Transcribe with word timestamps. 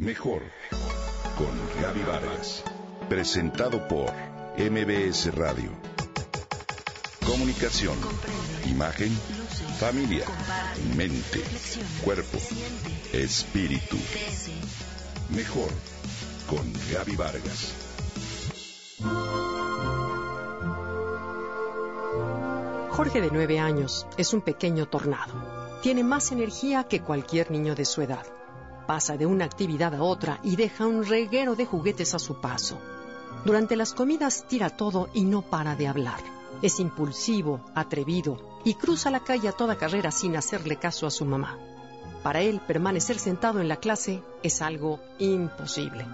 Mejor 0.00 0.40
con 1.36 1.82
Gaby 1.82 2.02
Vargas. 2.04 2.64
Presentado 3.10 3.86
por 3.86 4.10
MBS 4.56 5.34
Radio. 5.34 5.70
Comunicación, 7.26 7.98
imagen, 8.64 9.10
familia, 9.78 10.24
mente, 10.96 11.42
cuerpo, 12.02 12.38
espíritu. 13.12 13.98
Mejor 15.36 15.68
con 16.48 16.72
Gaby 16.94 17.16
Vargas. 17.16 17.74
Jorge 22.88 23.20
de 23.20 23.30
nueve 23.30 23.58
años 23.58 24.06
es 24.16 24.32
un 24.32 24.40
pequeño 24.40 24.88
tornado. 24.88 25.78
Tiene 25.82 26.02
más 26.04 26.32
energía 26.32 26.84
que 26.84 27.02
cualquier 27.02 27.50
niño 27.50 27.74
de 27.74 27.84
su 27.84 28.00
edad. 28.00 28.39
Pasa 28.90 29.16
de 29.16 29.24
una 29.24 29.44
actividad 29.44 29.94
a 29.94 30.02
otra 30.02 30.40
y 30.42 30.56
deja 30.56 30.84
un 30.84 31.06
reguero 31.06 31.54
de 31.54 31.64
juguetes 31.64 32.12
a 32.14 32.18
su 32.18 32.40
paso. 32.40 32.76
Durante 33.44 33.76
las 33.76 33.92
comidas 33.92 34.46
tira 34.48 34.68
todo 34.68 35.08
y 35.14 35.22
no 35.22 35.42
para 35.42 35.76
de 35.76 35.86
hablar. 35.86 36.18
Es 36.60 36.80
impulsivo, 36.80 37.60
atrevido 37.76 38.60
y 38.64 38.74
cruza 38.74 39.12
la 39.12 39.20
calle 39.20 39.46
a 39.46 39.52
toda 39.52 39.76
carrera 39.76 40.10
sin 40.10 40.34
hacerle 40.36 40.74
caso 40.74 41.06
a 41.06 41.12
su 41.12 41.24
mamá. 41.24 41.56
Para 42.24 42.40
él, 42.40 42.60
permanecer 42.66 43.20
sentado 43.20 43.60
en 43.60 43.68
la 43.68 43.76
clase 43.76 44.24
es 44.42 44.60
algo 44.60 44.98
imposible. 45.20 46.04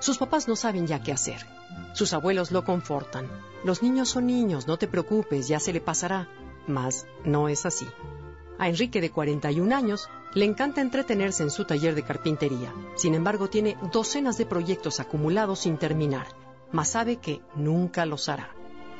Sus 0.00 0.16
papás 0.16 0.48
no 0.48 0.56
saben 0.56 0.86
ya 0.86 1.02
qué 1.02 1.12
hacer. 1.12 1.46
Sus 1.92 2.14
abuelos 2.14 2.50
lo 2.50 2.64
confortan. 2.64 3.28
Los 3.62 3.82
niños 3.82 4.08
son 4.08 4.26
niños, 4.26 4.66
no 4.66 4.78
te 4.78 4.88
preocupes, 4.88 5.48
ya 5.48 5.60
se 5.60 5.74
le 5.74 5.82
pasará. 5.82 6.30
Mas 6.66 7.06
no 7.26 7.50
es 7.50 7.66
así. 7.66 7.86
A 8.62 8.68
Enrique, 8.68 9.00
de 9.00 9.10
41 9.10 9.74
años, 9.74 10.08
le 10.34 10.44
encanta 10.44 10.80
entretenerse 10.80 11.42
en 11.42 11.50
su 11.50 11.64
taller 11.64 11.96
de 11.96 12.04
carpintería. 12.04 12.72
Sin 12.94 13.16
embargo, 13.16 13.50
tiene 13.50 13.76
docenas 13.92 14.38
de 14.38 14.46
proyectos 14.46 15.00
acumulados 15.00 15.58
sin 15.58 15.78
terminar, 15.78 16.28
mas 16.70 16.90
sabe 16.90 17.16
que 17.16 17.40
nunca 17.56 18.06
los 18.06 18.28
hará. 18.28 18.54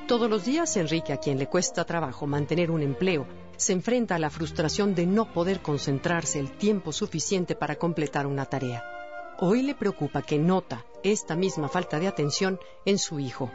Todos 0.09 0.29
los 0.29 0.45
días, 0.45 0.77
Enrique, 0.77 1.13
a 1.13 1.19
quien 1.19 1.39
le 1.39 1.47
cuesta 1.47 1.85
trabajo 1.85 2.27
mantener 2.27 2.73
un 2.73 2.83
empleo, 2.83 3.25
se 3.57 3.73
enfrenta 3.73 4.17
a 4.17 4.19
la 4.19 4.31
frustración 4.31 4.97
de 4.97 5.07
no 5.07 5.33
poder 5.33 5.63
concentrarse 5.63 6.41
el 6.41 6.51
tiempo 6.51 6.91
suficiente 6.91 7.55
para 7.55 7.77
completar 7.77 8.27
una 8.27 8.47
tarea. 8.47 8.83
Hoy 9.39 9.63
le 9.63 9.77
preocupa 9.77 10.23
que 10.23 10.41
nota 10.41 10.85
esta 11.05 11.37
misma 11.37 11.69
falta 11.69 12.01
de 12.01 12.09
atención 12.09 12.59
en 12.85 12.99
su 12.99 13.21
hijo. 13.21 13.49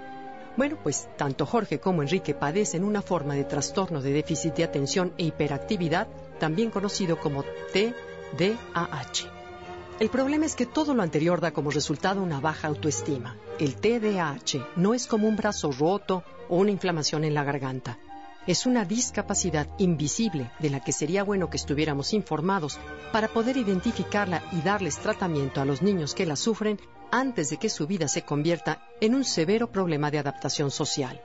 Bueno, 0.58 0.78
pues 0.82 1.08
tanto 1.18 1.46
Jorge 1.46 1.80
como 1.80 2.02
Enrique 2.02 2.34
padecen 2.34 2.84
una 2.84 3.04
forma 3.04 3.36
de 3.36 3.44
trastorno 3.44 4.02
de 4.02 4.12
déficit 4.12 4.56
de 4.56 4.64
atención 4.64 5.14
e 5.18 5.26
hiperactividad, 5.26 6.08
también 6.40 6.72
conocido 6.72 7.20
como 7.20 7.44
TDAH. 7.74 9.32
El 10.00 10.10
problema 10.10 10.46
es 10.48 10.56
que 10.56 10.66
todo 10.66 10.96
lo 10.96 11.04
anterior 11.04 11.42
da 11.42 11.52
como 11.52 11.70
resultado 11.70 12.24
una 12.24 12.40
baja 12.40 12.68
autoestima. 12.68 13.38
El 13.60 13.76
TDAH 13.76 14.68
no 14.76 14.96
es 14.96 15.06
como 15.06 15.28
un 15.28 15.36
brazo 15.36 15.72
roto 15.72 16.24
o 16.50 16.58
una 16.58 16.72
inflamación 16.72 17.24
en 17.24 17.36
la 17.36 17.44
garganta 17.44 18.00
es 18.48 18.66
una 18.66 18.86
discapacidad 18.86 19.68
invisible 19.78 20.52
de 20.60 20.70
la 20.70 20.80
que 20.80 20.94
sería 20.94 21.24
bueno 21.24 21.50
que 21.50 21.58
estuviéramos 21.58 22.14
informados 22.14 22.80
para 23.12 23.28
poder 23.28 23.58
identificarla 23.58 24.42
y 24.54 24.62
darles 24.62 24.98
tratamiento 24.98 25.60
a 25.60 25.66
los 25.66 25.82
niños 25.82 26.16
que 26.16 26.26
la 26.26 26.38
sufren 26.38 26.80
antes 27.12 27.50
de 27.50 27.58
que 27.58 27.70
su 27.70 27.88
vida 27.88 28.08
se 28.08 28.24
convierta 28.24 28.88
en 29.02 29.16
un 29.16 29.24
severo 29.24 29.72
problema 29.72 30.12
de 30.12 30.20
adaptación 30.20 30.72
social. 30.72 31.22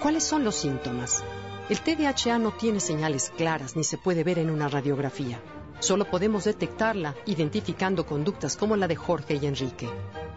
¿Cuáles 0.00 0.24
son 0.24 0.44
los 0.44 0.56
síntomas? 0.56 1.22
El 1.68 1.80
TDAH 1.80 2.38
no 2.38 2.52
tiene 2.52 2.80
señales 2.80 3.32
claras 3.36 3.76
ni 3.76 3.84
se 3.84 3.98
puede 3.98 4.24
ver 4.24 4.38
en 4.38 4.50
una 4.50 4.68
radiografía. 4.68 5.40
Solo 5.80 6.04
podemos 6.04 6.44
detectarla 6.44 7.14
identificando 7.26 8.06
conductas 8.06 8.56
como 8.56 8.76
la 8.76 8.88
de 8.88 8.96
Jorge 8.96 9.38
y 9.40 9.46
Enrique. 9.46 9.88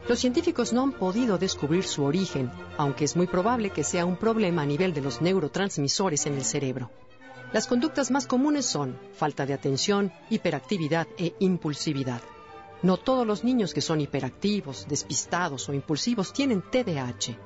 Los 0.08 0.20
científicos 0.20 0.72
no 0.72 0.84
han 0.84 0.92
podido 0.92 1.38
descubrir 1.38 1.84
su 1.84 2.04
origen, 2.04 2.52
aunque 2.78 3.06
es 3.06 3.16
muy 3.16 3.28
probable 3.28 3.72
que 3.72 3.84
sea 3.84 4.06
un 4.06 4.18
problema 4.18 4.62
a 4.62 4.66
nivel 4.66 4.94
de 4.94 5.02
los 5.02 5.22
neurotransmisores 5.22 6.26
en 6.26 6.36
el 6.36 6.44
cerebro. 6.44 6.92
Las 7.54 7.68
conductas 7.68 8.12
más 8.12 8.28
comunes 8.28 8.66
son 8.66 9.00
falta 9.14 9.46
de 9.46 9.54
atención, 9.54 10.12
hiperactividad 10.30 11.08
e 11.18 11.34
impulsividad. 11.40 12.22
No 12.82 12.98
todos 12.98 13.26
los 13.26 13.44
niños 13.44 13.74
que 13.74 13.82
son 13.82 14.02
hiperactivos, 14.02 14.88
despistados 14.88 15.70
o 15.70 15.74
impulsivos 15.74 16.34
tienen 16.34 16.62
TDAH. 16.62 17.38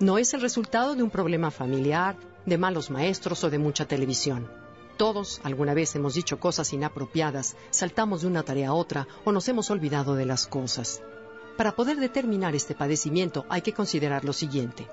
No 0.00 0.18
es 0.18 0.34
el 0.34 0.40
resultado 0.40 0.94
de 0.94 1.02
un 1.02 1.10
problema 1.10 1.50
familiar, 1.50 2.16
de 2.46 2.58
malos 2.58 2.90
maestros 2.90 3.44
o 3.44 3.50
de 3.50 3.58
mucha 3.58 3.86
televisión. 3.86 4.50
Todos 4.96 5.40
alguna 5.42 5.74
vez 5.74 5.94
hemos 5.96 6.14
dicho 6.14 6.38
cosas 6.38 6.72
inapropiadas, 6.72 7.56
saltamos 7.70 8.22
de 8.22 8.28
una 8.28 8.42
tarea 8.42 8.68
a 8.68 8.74
otra 8.74 9.08
o 9.24 9.32
nos 9.32 9.48
hemos 9.48 9.70
olvidado 9.70 10.14
de 10.14 10.26
las 10.26 10.46
cosas. 10.46 11.02
Para 11.56 11.74
poder 11.74 11.98
determinar 11.98 12.54
este 12.54 12.74
padecimiento 12.74 13.46
hay 13.48 13.62
que 13.62 13.72
considerar 13.72 14.24
lo 14.24 14.32
siguiente. 14.32 14.88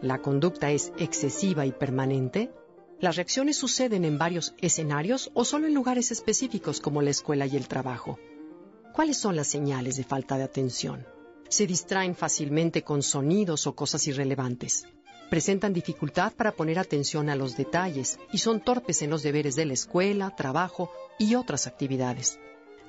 ¿La 0.00 0.18
conducta 0.18 0.70
es 0.70 0.92
excesiva 0.96 1.66
y 1.66 1.72
permanente? 1.72 2.52
¿Las 3.00 3.16
reacciones 3.16 3.56
suceden 3.56 4.04
en 4.04 4.18
varios 4.18 4.54
escenarios 4.58 5.30
o 5.34 5.44
solo 5.44 5.66
en 5.66 5.74
lugares 5.74 6.10
específicos 6.10 6.80
como 6.80 7.02
la 7.02 7.10
escuela 7.10 7.46
y 7.46 7.56
el 7.56 7.68
trabajo? 7.68 8.18
¿Cuáles 8.98 9.18
son 9.18 9.36
las 9.36 9.46
señales 9.46 9.96
de 9.96 10.02
falta 10.02 10.36
de 10.36 10.42
atención? 10.42 11.06
Se 11.48 11.68
distraen 11.68 12.16
fácilmente 12.16 12.82
con 12.82 13.04
sonidos 13.04 13.68
o 13.68 13.76
cosas 13.76 14.04
irrelevantes. 14.08 14.88
Presentan 15.30 15.72
dificultad 15.72 16.32
para 16.32 16.50
poner 16.50 16.80
atención 16.80 17.30
a 17.30 17.36
los 17.36 17.56
detalles 17.56 18.18
y 18.32 18.38
son 18.38 18.60
torpes 18.60 19.00
en 19.02 19.10
los 19.10 19.22
deberes 19.22 19.54
de 19.54 19.66
la 19.66 19.74
escuela, 19.74 20.34
trabajo 20.34 20.90
y 21.16 21.36
otras 21.36 21.68
actividades. 21.68 22.40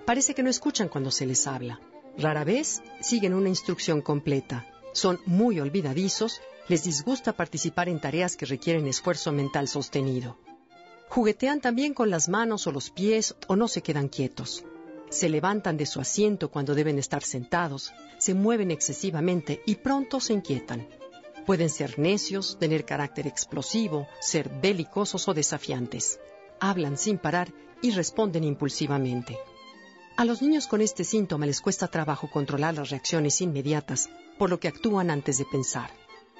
Parece 0.08 0.34
que 0.34 0.42
no 0.42 0.50
escuchan 0.50 0.90
cuando 0.90 1.12
se 1.12 1.28
les 1.28 1.46
habla 1.46 1.80
Rara 2.18 2.44
vez 2.44 2.81
siguen 3.02 3.36
una 3.36 3.50
instrucción 3.50 4.02
completa. 4.02 4.66
Son 4.94 5.19
muy 5.28 5.59
olvidadizos, 5.59 6.42
les 6.69 6.86
disgusta 6.86 7.34
participar 7.34 7.88
en 7.88 8.02
tareas 8.02 8.36
que 8.36 8.48
requieren 8.48 8.88
esfuerzo 8.88 9.31
mental 9.31 9.68
sostenido. 9.68 10.40
Juguetean 11.09 11.62
también 11.62 11.94
con 11.94 12.09
las 12.09 12.30
manos 12.30 12.66
o 12.66 12.72
los 12.72 12.90
pies 12.90 13.36
o 13.46 13.56
no 13.56 13.68
se 13.68 13.84
quedan 13.84 14.08
quietos. 14.08 14.66
Se 15.09 15.28
levantan 15.28 15.75
de 15.78 15.86
su 15.86 16.00
asiento 16.00 16.50
cuando 16.52 16.75
deben 16.75 17.00
estar 17.00 17.24
sentados, 17.24 17.92
se 18.20 18.34
mueven 18.34 18.72
excesivamente 18.72 19.62
y 19.66 19.75
pronto 19.75 20.20
se 20.20 20.34
inquietan. 20.34 20.88
Pueden 21.46 21.70
ser 21.70 21.97
necios, 21.97 22.58
tener 22.59 22.86
carácter 22.86 23.25
explosivo, 23.25 24.08
ser 24.22 24.50
belicosos 24.50 25.28
o 25.28 25.34
desafiantes. 25.34 26.19
Hablan 26.59 26.98
sin 26.98 27.18
parar 27.18 27.52
y 27.81 27.92
responden 27.92 28.44
impulsivamente. 28.44 29.38
A 30.16 30.25
los 30.25 30.42
niños 30.42 30.68
con 30.68 30.81
este 30.81 31.03
síntoma 31.03 31.46
les 31.46 31.62
cuesta 31.62 31.88
trabajo 31.88 32.30
controlar 32.30 32.75
las 32.75 32.90
reacciones 32.90 33.42
inmediatas, 33.42 34.09
por 34.38 34.50
lo 34.50 34.59
que 34.59 34.68
actúan 34.68 35.09
antes 35.09 35.38
de 35.38 35.46
pensar. 35.46 35.90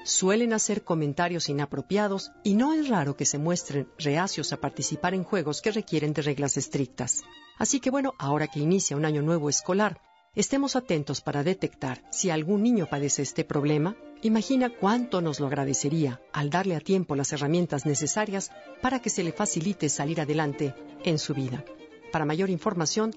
Suelen 0.04 0.54
hacer 0.54 0.84
comentarios 0.84 1.50
inapropiados 1.50 2.32
y 2.44 2.54
no 2.56 2.74
es 2.74 2.88
raro 2.88 3.18
que 3.18 3.26
se 3.26 3.38
muestren 3.38 3.88
reacios 3.98 4.54
a 4.54 4.58
participar 4.58 5.14
en 5.14 5.24
juegos 5.24 5.62
que 5.62 5.72
requieren 5.72 6.14
de 6.14 6.22
reglas 6.22 6.58
estrictas. 6.58 7.24
Así 7.58 7.80
que 7.80 7.92
bueno, 7.92 8.14
ahora 8.18 8.48
que 8.48 8.60
inicia 8.60 8.96
un 8.96 9.04
año 9.06 9.22
nuevo 9.22 9.50
escolar, 9.50 10.00
estemos 10.36 10.78
atentos 10.78 11.22
para 11.22 11.44
detectar 11.44 12.02
si 12.12 12.30
algún 12.30 12.64
niño 12.64 12.88
padece 12.90 13.22
este 13.22 13.44
problema. 13.44 13.98
Imagina 14.22 14.70
cuánto 14.70 15.20
nos 15.22 15.42
lo 15.42 15.48
agradecería 15.48 16.22
al 16.32 16.50
darle 16.50 16.78
a 16.78 16.80
tiempo 16.80 17.16
las 17.16 17.34
herramientas 17.34 17.86
necesarias 17.86 18.52
para 18.82 19.02
que 19.02 19.10
se 19.10 19.24
le 19.24 19.34
facilite 19.34 19.90
salir 19.90 20.22
adelante 20.22 20.74
en 21.04 21.20
su 21.20 21.34
vida. 21.34 21.66
Para 22.12 22.26
mayor 22.26 22.50
información, 22.50 23.14